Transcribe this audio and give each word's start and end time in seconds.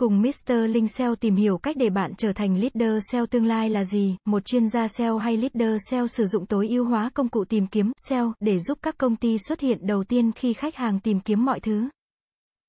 Cùng 0.00 0.22
Mr. 0.22 0.52
Linh 0.52 0.88
SEO 0.88 1.14
tìm 1.14 1.36
hiểu 1.36 1.58
cách 1.58 1.76
để 1.76 1.90
bạn 1.90 2.12
trở 2.18 2.32
thành 2.32 2.60
leader 2.60 3.04
SEO 3.10 3.26
tương 3.26 3.46
lai 3.46 3.70
là 3.70 3.84
gì, 3.84 4.16
một 4.24 4.44
chuyên 4.44 4.68
gia 4.68 4.88
SEO 4.88 5.18
hay 5.18 5.36
leader 5.36 5.82
SEO 5.90 6.06
sử 6.06 6.26
dụng 6.26 6.46
tối 6.46 6.68
ưu 6.68 6.84
hóa 6.84 7.10
công 7.14 7.28
cụ 7.28 7.44
tìm 7.44 7.66
kiếm 7.66 7.92
SEO 8.08 8.32
để 8.40 8.58
giúp 8.58 8.78
các 8.82 8.98
công 8.98 9.16
ty 9.16 9.38
xuất 9.38 9.60
hiện 9.60 9.86
đầu 9.86 10.04
tiên 10.04 10.32
khi 10.32 10.52
khách 10.52 10.76
hàng 10.76 11.00
tìm 11.00 11.20
kiếm 11.20 11.44
mọi 11.44 11.60
thứ. 11.60 11.88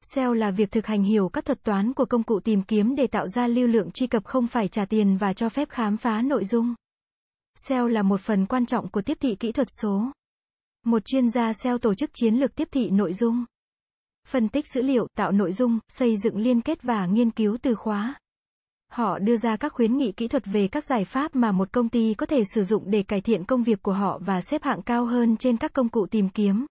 SEO 0.02 0.34
là 0.34 0.52
việc 0.52 0.72
thực 0.72 0.86
hành 0.86 1.04
hiểu 1.04 1.30
các 1.30 1.46
thuật 1.46 1.64
toán 1.64 1.94
của 1.94 2.06
công 2.06 2.24
cụ 2.24 2.40
tìm 2.40 2.64
kiếm 2.64 2.96
để 2.96 3.08
tạo 3.08 3.28
ra 3.28 3.48
lưu 3.48 3.68
lượng 3.68 3.92
truy 3.92 4.08
cập 4.08 4.26
không 4.26 4.48
phải 4.48 4.68
trả 4.68 4.86
tiền 4.86 5.18
và 5.18 5.34
cho 5.34 5.50
phép 5.50 5.70
khám 5.70 5.98
phá 5.98 6.22
nội 6.22 6.46
dung. 6.46 6.76
SEO 7.68 7.88
là 7.88 8.02
một 8.02 8.22
phần 8.22 8.46
quan 8.46 8.66
trọng 8.66 8.90
của 8.90 9.02
tiếp 9.02 9.18
thị 9.22 9.36
kỹ 9.36 9.52
thuật 9.52 9.68
số. 9.82 10.12
Một 10.86 11.06
chuyên 11.06 11.30
gia 11.30 11.54
SEO 11.54 11.78
tổ 11.78 11.94
chức 11.94 12.10
chiến 12.14 12.36
lược 12.36 12.56
tiếp 12.56 12.68
thị 12.72 12.90
nội 12.90 13.14
dung 13.14 13.46
phân 14.30 14.50
tích 14.50 14.66
dữ 14.76 14.82
liệu, 14.82 15.08
tạo 15.18 15.32
nội 15.32 15.52
dung, 15.52 15.80
xây 15.88 16.18
dựng 16.18 16.38
liên 16.38 16.62
kết 16.62 16.84
và 16.84 17.06
nghiên 17.06 17.32
cứu 17.32 17.58
từ 17.62 17.76
khóa. 17.76 18.16
Họ 18.92 19.20
đưa 19.20 19.38
ra 19.38 19.58
các 19.58 19.74
khuyến 19.74 19.98
nghị 19.98 20.12
kỹ 20.12 20.28
thuật 20.28 20.46
về 20.46 20.68
các 20.68 20.86
giải 20.86 21.06
pháp 21.06 21.36
mà 21.36 21.52
một 21.52 21.72
công 21.72 21.90
ty 21.90 22.14
có 22.14 22.26
thể 22.26 22.44
sử 22.56 22.64
dụng 22.64 22.84
để 22.86 23.04
cải 23.04 23.22
thiện 23.22 23.44
công 23.44 23.64
việc 23.64 23.82
của 23.82 23.94
họ 23.94 24.20
và 24.26 24.42
xếp 24.42 24.64
hạng 24.64 24.82
cao 24.82 25.06
hơn 25.06 25.38
trên 25.38 25.58
các 25.58 25.74
công 25.74 25.90
cụ 25.90 26.06
tìm 26.06 26.30
kiếm. 26.30 26.66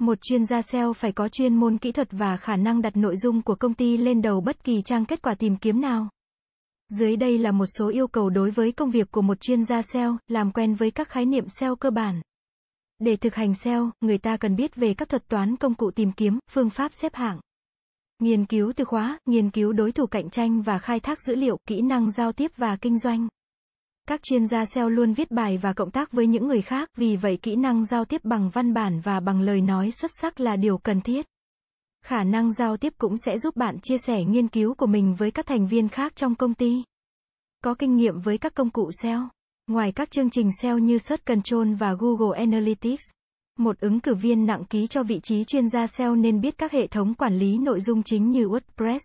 Một 0.00 0.18
chuyên 0.22 0.46
gia 0.46 0.62
SEO 0.62 0.92
phải 0.92 1.12
có 1.12 1.28
chuyên 1.28 1.54
môn 1.54 1.78
kỹ 1.78 1.92
thuật 1.92 2.08
và 2.10 2.36
khả 2.36 2.56
năng 2.56 2.82
đặt 2.82 2.96
nội 2.96 3.16
dung 3.16 3.42
của 3.42 3.54
công 3.54 3.74
ty 3.74 3.96
lên 3.96 4.22
đầu 4.22 4.40
bất 4.40 4.64
kỳ 4.64 4.82
trang 4.82 5.04
kết 5.04 5.22
quả 5.22 5.34
tìm 5.34 5.56
kiếm 5.56 5.80
nào. 5.80 6.08
Dưới 6.88 7.16
đây 7.16 7.38
là 7.38 7.52
một 7.52 7.66
số 7.78 7.88
yêu 7.88 8.06
cầu 8.06 8.30
đối 8.30 8.50
với 8.50 8.72
công 8.72 8.90
việc 8.90 9.10
của 9.10 9.22
một 9.22 9.40
chuyên 9.40 9.64
gia 9.64 9.82
SEO, 9.82 10.16
làm 10.28 10.52
quen 10.52 10.74
với 10.74 10.90
các 10.90 11.08
khái 11.08 11.26
niệm 11.26 11.44
SEO 11.48 11.76
cơ 11.76 11.90
bản. 11.90 12.20
Để 13.04 13.16
thực 13.16 13.34
hành 13.34 13.54
SEO, 13.54 13.90
người 14.00 14.18
ta 14.18 14.36
cần 14.36 14.56
biết 14.56 14.76
về 14.76 14.94
các 14.94 15.08
thuật 15.08 15.28
toán 15.28 15.56
công 15.56 15.74
cụ 15.74 15.90
tìm 15.90 16.12
kiếm, 16.12 16.38
phương 16.50 16.70
pháp 16.70 16.92
xếp 16.94 17.14
hạng. 17.14 17.40
Nghiên 18.18 18.44
cứu 18.44 18.72
từ 18.76 18.84
khóa, 18.84 19.18
nghiên 19.26 19.50
cứu 19.50 19.72
đối 19.72 19.92
thủ 19.92 20.06
cạnh 20.06 20.30
tranh 20.30 20.62
và 20.62 20.78
khai 20.78 21.00
thác 21.00 21.20
dữ 21.20 21.34
liệu, 21.34 21.58
kỹ 21.66 21.80
năng 21.80 22.10
giao 22.10 22.32
tiếp 22.32 22.50
và 22.56 22.76
kinh 22.76 22.98
doanh. 22.98 23.28
Các 24.08 24.22
chuyên 24.22 24.46
gia 24.46 24.64
SEO 24.64 24.88
luôn 24.88 25.12
viết 25.12 25.30
bài 25.30 25.58
và 25.58 25.72
cộng 25.72 25.90
tác 25.90 26.12
với 26.12 26.26
những 26.26 26.48
người 26.48 26.62
khác, 26.62 26.88
vì 26.96 27.16
vậy 27.16 27.38
kỹ 27.42 27.56
năng 27.56 27.84
giao 27.84 28.04
tiếp 28.04 28.20
bằng 28.24 28.50
văn 28.50 28.74
bản 28.74 29.00
và 29.00 29.20
bằng 29.20 29.40
lời 29.40 29.60
nói 29.60 29.90
xuất 29.90 30.10
sắc 30.20 30.40
là 30.40 30.56
điều 30.56 30.78
cần 30.78 31.00
thiết. 31.00 31.26
Khả 32.04 32.24
năng 32.24 32.52
giao 32.52 32.76
tiếp 32.76 32.92
cũng 32.98 33.18
sẽ 33.18 33.38
giúp 33.38 33.56
bạn 33.56 33.80
chia 33.80 33.98
sẻ 33.98 34.24
nghiên 34.24 34.48
cứu 34.48 34.74
của 34.74 34.86
mình 34.86 35.14
với 35.14 35.30
các 35.30 35.46
thành 35.46 35.66
viên 35.66 35.88
khác 35.88 36.16
trong 36.16 36.34
công 36.34 36.54
ty. 36.54 36.82
Có 37.64 37.74
kinh 37.74 37.96
nghiệm 37.96 38.20
với 38.20 38.38
các 38.38 38.54
công 38.54 38.70
cụ 38.70 38.90
SEO. 39.02 39.28
Ngoài 39.66 39.92
các 39.92 40.10
chương 40.10 40.30
trình 40.30 40.50
SEO 40.62 40.78
như 40.78 40.98
Search 40.98 41.24
Control 41.24 41.74
và 41.74 41.94
Google 41.98 42.38
Analytics, 42.38 43.02
một 43.58 43.80
ứng 43.80 44.00
cử 44.00 44.14
viên 44.14 44.46
nặng 44.46 44.64
ký 44.64 44.86
cho 44.86 45.02
vị 45.02 45.20
trí 45.22 45.44
chuyên 45.44 45.68
gia 45.68 45.86
SEO 45.86 46.16
nên 46.16 46.40
biết 46.40 46.58
các 46.58 46.72
hệ 46.72 46.86
thống 46.86 47.14
quản 47.14 47.38
lý 47.38 47.58
nội 47.58 47.80
dung 47.80 48.02
chính 48.02 48.30
như 48.30 48.46
WordPress. 48.46 48.98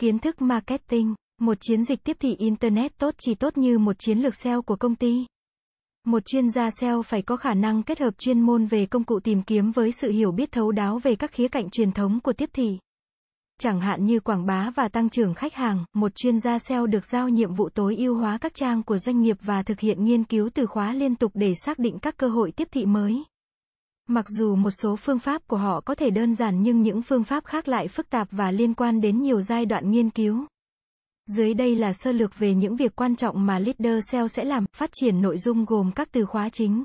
Kiến 0.00 0.18
thức 0.18 0.42
marketing, 0.42 1.14
một 1.40 1.58
chiến 1.60 1.84
dịch 1.84 2.04
tiếp 2.04 2.16
thị 2.20 2.36
internet 2.38 2.98
tốt 2.98 3.14
chỉ 3.18 3.34
tốt 3.34 3.58
như 3.58 3.78
một 3.78 3.96
chiến 3.98 4.18
lược 4.18 4.34
SEO 4.34 4.62
của 4.62 4.76
công 4.76 4.96
ty. 4.96 5.26
Một 6.06 6.26
chuyên 6.26 6.50
gia 6.50 6.70
SEO 6.80 7.02
phải 7.02 7.22
có 7.22 7.36
khả 7.36 7.54
năng 7.54 7.82
kết 7.82 8.00
hợp 8.00 8.18
chuyên 8.18 8.40
môn 8.40 8.66
về 8.66 8.86
công 8.86 9.04
cụ 9.04 9.20
tìm 9.20 9.42
kiếm 9.42 9.70
với 9.70 9.92
sự 9.92 10.10
hiểu 10.10 10.32
biết 10.32 10.52
thấu 10.52 10.72
đáo 10.72 10.98
về 10.98 11.16
các 11.16 11.32
khía 11.32 11.48
cạnh 11.48 11.70
truyền 11.70 11.92
thống 11.92 12.20
của 12.20 12.32
tiếp 12.32 12.50
thị. 12.52 12.78
Chẳng 13.60 13.80
hạn 13.80 14.04
như 14.04 14.20
quảng 14.20 14.46
bá 14.46 14.70
và 14.74 14.88
tăng 14.88 15.10
trưởng 15.10 15.34
khách 15.34 15.54
hàng, 15.54 15.84
một 15.94 16.14
chuyên 16.14 16.40
gia 16.40 16.58
SEO 16.58 16.86
được 16.86 17.04
giao 17.04 17.28
nhiệm 17.28 17.54
vụ 17.54 17.68
tối 17.68 17.96
ưu 17.96 18.14
hóa 18.14 18.38
các 18.38 18.54
trang 18.54 18.82
của 18.82 18.98
doanh 18.98 19.22
nghiệp 19.22 19.36
và 19.42 19.62
thực 19.62 19.80
hiện 19.80 20.04
nghiên 20.04 20.24
cứu 20.24 20.50
từ 20.54 20.66
khóa 20.66 20.92
liên 20.92 21.16
tục 21.16 21.32
để 21.34 21.54
xác 21.54 21.78
định 21.78 21.98
các 21.98 22.16
cơ 22.16 22.28
hội 22.28 22.52
tiếp 22.52 22.68
thị 22.70 22.86
mới. 22.86 23.24
Mặc 24.08 24.24
dù 24.28 24.54
một 24.54 24.70
số 24.70 24.96
phương 24.96 25.18
pháp 25.18 25.48
của 25.48 25.56
họ 25.56 25.80
có 25.80 25.94
thể 25.94 26.10
đơn 26.10 26.34
giản 26.34 26.62
nhưng 26.62 26.82
những 26.82 27.02
phương 27.02 27.24
pháp 27.24 27.44
khác 27.44 27.68
lại 27.68 27.88
phức 27.88 28.10
tạp 28.10 28.28
và 28.30 28.50
liên 28.50 28.74
quan 28.74 29.00
đến 29.00 29.22
nhiều 29.22 29.40
giai 29.40 29.66
đoạn 29.66 29.90
nghiên 29.90 30.10
cứu. 30.10 30.46
Dưới 31.26 31.54
đây 31.54 31.76
là 31.76 31.92
sơ 31.92 32.12
lược 32.12 32.38
về 32.38 32.54
những 32.54 32.76
việc 32.76 32.96
quan 32.96 33.16
trọng 33.16 33.46
mà 33.46 33.58
leader 33.58 34.04
SEO 34.10 34.28
sẽ 34.28 34.44
làm, 34.44 34.64
phát 34.76 34.90
triển 34.92 35.22
nội 35.22 35.38
dung 35.38 35.64
gồm 35.64 35.90
các 35.92 36.08
từ 36.12 36.24
khóa 36.24 36.48
chính. 36.48 36.84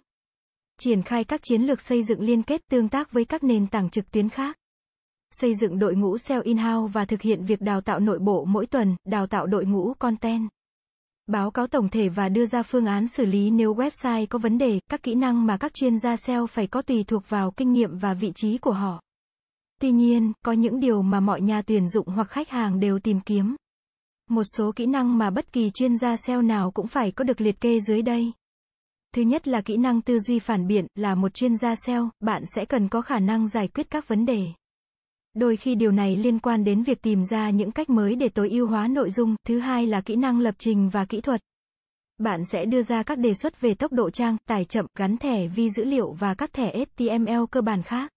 Triển 0.81 1.01
khai 1.01 1.23
các 1.23 1.39
chiến 1.43 1.61
lược 1.61 1.81
xây 1.81 2.03
dựng 2.03 2.21
liên 2.21 2.43
kết 2.43 2.61
tương 2.69 2.89
tác 2.89 3.11
với 3.11 3.25
các 3.25 3.43
nền 3.43 3.67
tảng 3.67 3.89
trực 3.89 4.11
tuyến 4.11 4.29
khác 4.29 4.55
xây 5.31 5.55
dựng 5.55 5.79
đội 5.79 5.95
ngũ 5.95 6.17
SEO 6.17 6.41
in-house 6.41 6.91
và 6.91 7.05
thực 7.05 7.21
hiện 7.21 7.43
việc 7.43 7.61
đào 7.61 7.81
tạo 7.81 7.99
nội 7.99 8.19
bộ 8.19 8.45
mỗi 8.45 8.65
tuần, 8.65 8.95
đào 9.05 9.27
tạo 9.27 9.47
đội 9.47 9.65
ngũ 9.65 9.93
content. 9.99 10.49
Báo 11.27 11.51
cáo 11.51 11.67
tổng 11.67 11.89
thể 11.89 12.09
và 12.09 12.29
đưa 12.29 12.45
ra 12.45 12.63
phương 12.63 12.85
án 12.85 13.07
xử 13.07 13.25
lý 13.25 13.49
nếu 13.51 13.75
website 13.75 14.25
có 14.29 14.39
vấn 14.39 14.57
đề, 14.57 14.79
các 14.89 15.03
kỹ 15.03 15.15
năng 15.15 15.45
mà 15.45 15.57
các 15.57 15.73
chuyên 15.73 15.99
gia 15.99 16.17
SEO 16.17 16.47
phải 16.47 16.67
có 16.67 16.81
tùy 16.81 17.03
thuộc 17.03 17.29
vào 17.29 17.51
kinh 17.51 17.71
nghiệm 17.71 17.97
và 17.97 18.13
vị 18.13 18.31
trí 18.35 18.57
của 18.57 18.71
họ. 18.71 19.01
Tuy 19.81 19.91
nhiên, 19.91 20.33
có 20.45 20.51
những 20.51 20.79
điều 20.79 21.01
mà 21.01 21.19
mọi 21.19 21.41
nhà 21.41 21.61
tuyển 21.61 21.87
dụng 21.87 22.07
hoặc 22.07 22.29
khách 22.29 22.49
hàng 22.49 22.79
đều 22.79 22.99
tìm 22.99 23.19
kiếm. 23.21 23.55
Một 24.29 24.43
số 24.57 24.71
kỹ 24.75 24.85
năng 24.85 25.17
mà 25.17 25.29
bất 25.29 25.53
kỳ 25.53 25.69
chuyên 25.69 25.97
gia 25.97 26.17
SEO 26.17 26.41
nào 26.41 26.71
cũng 26.71 26.87
phải 26.87 27.11
có 27.11 27.23
được 27.23 27.41
liệt 27.41 27.61
kê 27.61 27.79
dưới 27.79 28.01
đây. 28.01 28.31
Thứ 29.15 29.21
nhất 29.21 29.47
là 29.47 29.61
kỹ 29.61 29.77
năng 29.77 30.01
tư 30.01 30.19
duy 30.19 30.39
phản 30.39 30.67
biện, 30.67 30.87
là 30.95 31.15
một 31.15 31.33
chuyên 31.33 31.57
gia 31.57 31.75
SEO, 31.75 32.09
bạn 32.19 32.43
sẽ 32.55 32.65
cần 32.65 32.89
có 32.89 33.01
khả 33.01 33.19
năng 33.19 33.47
giải 33.47 33.67
quyết 33.67 33.89
các 33.89 34.07
vấn 34.07 34.25
đề. 34.25 34.47
Đôi 35.33 35.57
khi 35.57 35.75
điều 35.75 35.91
này 35.91 36.15
liên 36.15 36.39
quan 36.39 36.63
đến 36.63 36.83
việc 36.83 37.01
tìm 37.01 37.23
ra 37.23 37.49
những 37.49 37.71
cách 37.71 37.89
mới 37.89 38.15
để 38.15 38.29
tối 38.29 38.49
ưu 38.49 38.67
hóa 38.67 38.87
nội 38.87 39.09
dung, 39.09 39.35
thứ 39.47 39.59
hai 39.59 39.87
là 39.87 40.01
kỹ 40.01 40.15
năng 40.15 40.39
lập 40.39 40.55
trình 40.57 40.89
và 40.89 41.05
kỹ 41.05 41.21
thuật. 41.21 41.41
Bạn 42.17 42.45
sẽ 42.45 42.65
đưa 42.65 42.81
ra 42.81 43.03
các 43.03 43.17
đề 43.17 43.33
xuất 43.33 43.61
về 43.61 43.73
tốc 43.73 43.91
độ 43.91 44.09
trang, 44.09 44.37
tải 44.47 44.65
chậm, 44.65 44.85
gắn 44.97 45.17
thẻ 45.17 45.47
vi 45.47 45.69
dữ 45.69 45.83
liệu 45.83 46.11
và 46.11 46.33
các 46.33 46.53
thẻ 46.53 46.75
HTML 46.75 47.43
cơ 47.51 47.61
bản 47.61 47.83
khác. 47.83 48.11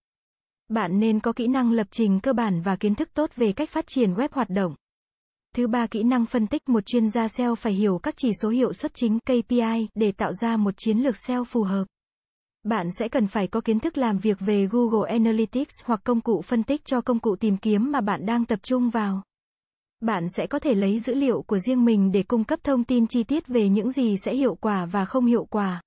Bạn 0.69 1.01
nên 1.01 1.21
có 1.21 1.33
kỹ 1.33 1.47
năng 1.47 1.73
lập 1.73 1.87
trình 1.91 2.21
cơ 2.21 2.33
bản 2.33 2.61
và 2.61 2.77
kiến 2.77 2.95
thức 2.95 3.09
tốt 3.15 3.31
về 3.37 3.53
cách 3.53 3.71
phát 3.71 3.87
triển 3.87 4.15
web 4.15 4.29
hoạt 4.33 4.51
động. 4.51 4.75
Thứ 5.57 5.67
ba 5.67 5.87
kỹ 5.87 6.03
năng 6.03 6.27
phân 6.27 6.47
tích 6.47 6.69
một 6.69 6.87
chuyên 6.87 7.11
gia 7.11 7.29
SEO 7.29 7.55
phải 7.55 7.73
hiểu 7.73 7.99
các 7.99 8.15
chỉ 8.17 8.31
số 8.43 8.49
hiệu 8.49 8.73
suất 8.73 8.95
chính 8.95 9.19
KPI 9.21 9.89
để 9.95 10.13
tạo 10.13 10.33
ra 10.33 10.57
một 10.57 10.75
chiến 10.77 10.99
lược 10.99 11.17
SEO 11.17 11.45
phù 11.45 11.63
hợp. 11.63 11.85
Bạn 12.63 12.91
sẽ 12.99 13.09
cần 13.09 13.27
phải 13.27 13.47
có 13.47 13.61
kiến 13.61 13.81
thức 13.81 13.99
làm 13.99 14.19
việc 14.19 14.39
về 14.41 14.67
Google 14.67 15.11
Analytics 15.11 15.75
hoặc 15.85 16.01
công 16.05 16.21
cụ 16.21 16.43
phân 16.43 16.63
tích 16.63 16.85
cho 16.85 17.01
công 17.01 17.19
cụ 17.19 17.37
tìm 17.37 17.57
kiếm 17.57 17.93
mà 17.93 18.01
bạn 18.01 18.27
đang 18.27 18.45
tập 18.45 18.59
trung 18.63 18.91
vào. 18.91 19.23
Bạn 20.01 20.27
sẽ 20.37 20.47
có 20.47 20.59
thể 20.59 20.75
lấy 20.75 20.99
dữ 20.99 21.15
liệu 21.15 21.43
của 21.43 21.59
riêng 21.59 21.85
mình 21.85 22.13
để 22.13 22.23
cung 22.23 22.45
cấp 22.45 22.61
thông 22.63 22.85
tin 22.85 23.07
chi 23.07 23.25
tiết 23.25 23.47
về 23.47 23.69
những 23.69 23.93
gì 23.93 24.17
sẽ 24.25 24.35
hiệu 24.35 24.55
quả 24.55 24.87
và 24.87 25.05
không 25.05 25.27
hiệu 25.27 25.45
quả. 25.45 25.83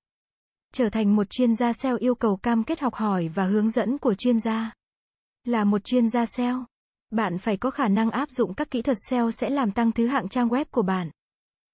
Trở 0.72 0.88
thành 0.88 1.16
một 1.16 1.30
chuyên 1.30 1.54
gia 1.54 1.72
SEO 1.72 1.96
yêu 1.96 2.14
cầu 2.14 2.36
cam 2.36 2.64
kết 2.64 2.80
học 2.80 2.94
hỏi 2.94 3.28
và 3.28 3.44
hướng 3.44 3.70
dẫn 3.70 3.98
của 3.98 4.14
chuyên 4.14 4.40
gia. 4.40 4.72
Là 5.44 5.64
một 5.64 5.84
chuyên 5.84 6.08
gia 6.08 6.26
SEO, 6.26 6.64
bạn 7.10 7.38
phải 7.38 7.56
có 7.56 7.70
khả 7.70 7.88
năng 7.88 8.10
áp 8.10 8.30
dụng 8.30 8.54
các 8.54 8.70
kỹ 8.70 8.82
thuật 8.82 8.96
SEO 9.10 9.30
sẽ 9.30 9.50
làm 9.50 9.72
tăng 9.72 9.92
thứ 9.92 10.06
hạng 10.06 10.28
trang 10.28 10.48
web 10.48 10.64
của 10.70 10.82
bạn. 10.82 11.10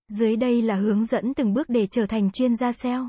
Dưới 0.08 0.36
đây 0.36 0.62
là 0.62 0.74
hướng 0.74 1.04
dẫn 1.04 1.34
từng 1.34 1.54
bước 1.54 1.68
để 1.68 1.86
trở 1.86 2.06
thành 2.06 2.30
chuyên 2.30 2.56
gia 2.56 2.72
SEO. 2.72 3.08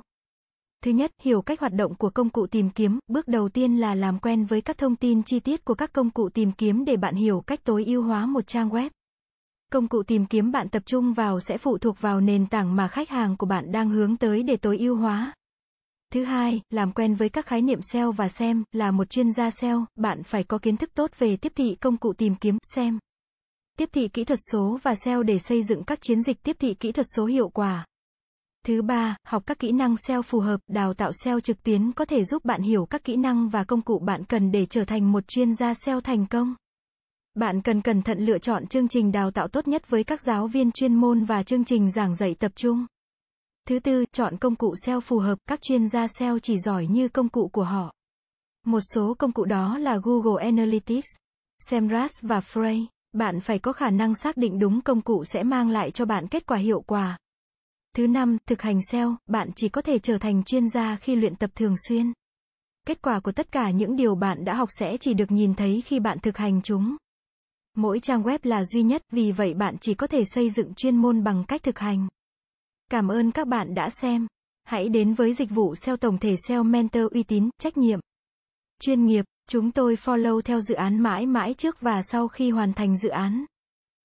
Thứ 0.83 0.91
nhất, 0.91 1.11
hiểu 1.21 1.41
cách 1.41 1.59
hoạt 1.59 1.73
động 1.73 1.95
của 1.95 2.09
công 2.09 2.29
cụ 2.29 2.47
tìm 2.47 2.69
kiếm, 2.69 2.99
bước 3.07 3.27
đầu 3.27 3.49
tiên 3.49 3.77
là 3.77 3.95
làm 3.95 4.19
quen 4.19 4.45
với 4.45 4.61
các 4.61 4.77
thông 4.77 4.95
tin 4.95 5.23
chi 5.23 5.39
tiết 5.39 5.65
của 5.65 5.73
các 5.73 5.93
công 5.93 6.09
cụ 6.09 6.29
tìm 6.29 6.51
kiếm 6.51 6.85
để 6.85 6.97
bạn 6.97 7.15
hiểu 7.15 7.43
cách 7.47 7.63
tối 7.63 7.85
ưu 7.85 8.03
hóa 8.03 8.25
một 8.25 8.47
trang 8.47 8.69
web. 8.69 8.89
Công 9.71 9.87
cụ 9.87 10.03
tìm 10.03 10.25
kiếm 10.25 10.51
bạn 10.51 10.69
tập 10.69 10.83
trung 10.85 11.13
vào 11.13 11.39
sẽ 11.39 11.57
phụ 11.57 11.77
thuộc 11.77 12.01
vào 12.01 12.21
nền 12.21 12.47
tảng 12.47 12.75
mà 12.75 12.87
khách 12.87 13.09
hàng 13.09 13.37
của 13.37 13.45
bạn 13.45 13.71
đang 13.71 13.89
hướng 13.89 14.17
tới 14.17 14.43
để 14.43 14.57
tối 14.57 14.77
ưu 14.77 14.95
hóa. 14.95 15.33
Thứ 16.13 16.23
hai, 16.23 16.61
làm 16.69 16.91
quen 16.91 17.15
với 17.15 17.29
các 17.29 17.45
khái 17.45 17.61
niệm 17.61 17.79
SEO 17.81 18.11
và 18.11 18.29
SEM, 18.29 18.63
là 18.71 18.91
một 18.91 19.09
chuyên 19.09 19.31
gia 19.31 19.51
SEO, 19.51 19.85
bạn 19.95 20.23
phải 20.23 20.43
có 20.43 20.57
kiến 20.57 20.77
thức 20.77 20.89
tốt 20.93 21.11
về 21.17 21.37
tiếp 21.37 21.51
thị 21.55 21.75
công 21.75 21.97
cụ 21.97 22.13
tìm 22.13 22.35
kiếm 22.35 22.57
SEM. 22.75 22.99
Tiếp 23.77 23.89
thị 23.93 24.07
kỹ 24.07 24.23
thuật 24.23 24.39
số 24.51 24.79
và 24.83 24.95
SEO 24.95 25.23
để 25.23 25.39
xây 25.39 25.63
dựng 25.63 25.83
các 25.83 26.01
chiến 26.01 26.21
dịch 26.21 26.43
tiếp 26.43 26.55
thị 26.59 26.73
kỹ 26.73 26.91
thuật 26.91 27.05
số 27.15 27.25
hiệu 27.25 27.49
quả. 27.49 27.85
Thứ 28.67 28.81
ba, 28.81 29.15
học 29.27 29.43
các 29.45 29.59
kỹ 29.59 29.71
năng 29.71 29.95
SEO 29.97 30.21
phù 30.21 30.39
hợp, 30.39 30.59
đào 30.67 30.93
tạo 30.93 31.11
SEO 31.23 31.39
trực 31.39 31.63
tuyến 31.63 31.91
có 31.91 32.05
thể 32.05 32.23
giúp 32.23 32.45
bạn 32.45 32.61
hiểu 32.61 32.85
các 32.85 33.03
kỹ 33.03 33.15
năng 33.15 33.49
và 33.49 33.63
công 33.63 33.81
cụ 33.81 33.99
bạn 33.99 34.23
cần 34.23 34.51
để 34.51 34.65
trở 34.65 34.85
thành 34.85 35.11
một 35.11 35.27
chuyên 35.27 35.55
gia 35.55 35.73
SEO 35.73 36.01
thành 36.01 36.25
công. 36.27 36.55
Bạn 37.35 37.61
cần 37.61 37.81
cẩn 37.81 38.01
thận 38.01 38.19
lựa 38.19 38.37
chọn 38.37 38.67
chương 38.67 38.87
trình 38.87 39.11
đào 39.11 39.31
tạo 39.31 39.47
tốt 39.47 39.67
nhất 39.67 39.89
với 39.89 40.03
các 40.03 40.21
giáo 40.21 40.47
viên 40.47 40.71
chuyên 40.71 40.95
môn 40.95 41.23
và 41.23 41.43
chương 41.43 41.65
trình 41.65 41.91
giảng 41.91 42.15
dạy 42.15 42.35
tập 42.39 42.51
trung. 42.55 42.85
Thứ 43.67 43.79
tư, 43.79 44.05
chọn 44.11 44.37
công 44.37 44.55
cụ 44.55 44.73
SEO 44.85 45.01
phù 45.01 45.19
hợp, 45.19 45.39
các 45.49 45.61
chuyên 45.61 45.87
gia 45.87 46.07
SEO 46.07 46.39
chỉ 46.39 46.57
giỏi 46.57 46.87
như 46.87 47.07
công 47.07 47.29
cụ 47.29 47.47
của 47.53 47.63
họ. 47.63 47.93
Một 48.65 48.81
số 48.93 49.13
công 49.19 49.31
cụ 49.31 49.45
đó 49.45 49.77
là 49.77 49.99
Google 50.03 50.43
Analytics, 50.43 51.07
Semrush 51.69 52.21
và 52.21 52.39
Frey. 52.39 52.85
Bạn 53.13 53.39
phải 53.39 53.59
có 53.59 53.73
khả 53.73 53.89
năng 53.89 54.15
xác 54.15 54.37
định 54.37 54.59
đúng 54.59 54.81
công 54.81 55.01
cụ 55.01 55.23
sẽ 55.25 55.43
mang 55.43 55.69
lại 55.69 55.91
cho 55.91 56.05
bạn 56.05 56.27
kết 56.27 56.45
quả 56.45 56.57
hiệu 56.57 56.81
quả. 56.81 57.17
Thứ 57.95 58.07
năm, 58.07 58.37
thực 58.45 58.61
hành 58.61 58.79
SEO, 58.91 59.15
bạn 59.27 59.49
chỉ 59.55 59.69
có 59.69 59.81
thể 59.81 59.99
trở 59.99 60.17
thành 60.17 60.43
chuyên 60.43 60.69
gia 60.69 60.95
khi 60.95 61.15
luyện 61.15 61.35
tập 61.35 61.49
thường 61.55 61.75
xuyên. 61.87 62.13
Kết 62.85 63.01
quả 63.01 63.19
của 63.19 63.31
tất 63.31 63.51
cả 63.51 63.71
những 63.71 63.95
điều 63.95 64.15
bạn 64.15 64.45
đã 64.45 64.53
học 64.53 64.69
sẽ 64.79 64.97
chỉ 64.99 65.13
được 65.13 65.31
nhìn 65.31 65.53
thấy 65.55 65.83
khi 65.85 65.99
bạn 65.99 66.19
thực 66.19 66.37
hành 66.37 66.61
chúng. 66.61 66.95
Mỗi 67.75 67.99
trang 67.99 68.23
web 68.23 68.39
là 68.43 68.63
duy 68.63 68.83
nhất, 68.83 69.01
vì 69.11 69.31
vậy 69.31 69.53
bạn 69.53 69.75
chỉ 69.81 69.93
có 69.93 70.07
thể 70.07 70.23
xây 70.25 70.49
dựng 70.49 70.73
chuyên 70.73 70.95
môn 70.95 71.23
bằng 71.23 71.43
cách 71.47 71.63
thực 71.63 71.79
hành. 71.79 72.07
Cảm 72.89 73.07
ơn 73.07 73.31
các 73.31 73.47
bạn 73.47 73.73
đã 73.73 73.89
xem. 73.89 74.27
Hãy 74.63 74.89
đến 74.89 75.13
với 75.13 75.33
dịch 75.33 75.49
vụ 75.49 75.75
SEO 75.75 75.97
tổng 75.97 76.17
thể 76.17 76.35
SEO 76.47 76.63
Mentor 76.63 77.11
uy 77.11 77.23
tín, 77.23 77.49
trách 77.59 77.77
nhiệm, 77.77 77.99
chuyên 78.79 79.05
nghiệp. 79.05 79.25
Chúng 79.49 79.71
tôi 79.71 79.95
follow 79.95 80.41
theo 80.41 80.61
dự 80.61 80.75
án 80.75 80.99
mãi 80.99 81.25
mãi 81.25 81.53
trước 81.53 81.81
và 81.81 82.01
sau 82.01 82.27
khi 82.27 82.49
hoàn 82.51 82.73
thành 82.73 82.97
dự 82.97 83.09
án. 83.09 83.45